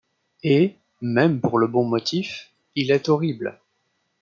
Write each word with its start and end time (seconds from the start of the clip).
Et, 0.41 0.77
même 1.03 1.41
pour 1.41 1.59
le 1.59 1.67
bon 1.67 1.85
motif, 1.85 2.49
il 2.73 2.89
est 2.89 3.07
horrible; 3.07 3.59